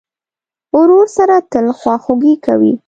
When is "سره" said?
1.17-1.35